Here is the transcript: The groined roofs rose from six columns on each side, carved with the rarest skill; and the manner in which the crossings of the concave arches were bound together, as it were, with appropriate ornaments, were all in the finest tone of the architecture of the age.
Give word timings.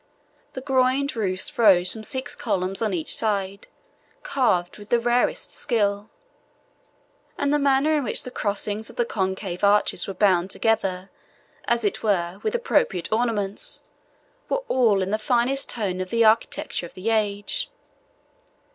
The 0.53 0.61
groined 0.61 1.15
roofs 1.15 1.55
rose 1.59 1.93
from 1.93 2.03
six 2.03 2.35
columns 2.35 2.81
on 2.81 2.91
each 2.91 3.15
side, 3.15 3.67
carved 4.23 4.79
with 4.79 4.89
the 4.89 4.99
rarest 4.99 5.53
skill; 5.53 6.09
and 7.37 7.53
the 7.53 7.59
manner 7.59 7.95
in 7.95 8.03
which 8.03 8.23
the 8.23 8.31
crossings 8.31 8.89
of 8.89 8.95
the 8.95 9.05
concave 9.05 9.63
arches 9.63 10.07
were 10.07 10.15
bound 10.15 10.49
together, 10.49 11.11
as 11.65 11.85
it 11.85 12.01
were, 12.01 12.39
with 12.41 12.55
appropriate 12.55 13.11
ornaments, 13.13 13.83
were 14.49 14.63
all 14.67 15.03
in 15.03 15.11
the 15.11 15.19
finest 15.19 15.69
tone 15.69 16.01
of 16.01 16.09
the 16.09 16.25
architecture 16.25 16.87
of 16.87 16.95
the 16.95 17.11
age. 17.11 17.69